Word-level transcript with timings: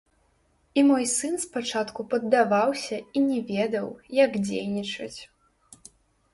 І 0.81 0.83
мой 0.87 1.05
сын 1.15 1.35
спачатку 1.43 2.07
паддаваўся 2.15 2.97
і 3.21 3.25
не 3.29 3.39
ведаў, 3.53 3.87
як 4.25 4.31
дзейнічаць. 4.49 5.17